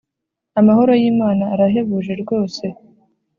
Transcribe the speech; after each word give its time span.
Amahoro 0.59 0.91
y’ 1.01 1.03
Imana 1.11 1.43
arahebuje 1.53 2.13
rwose. 2.21 2.63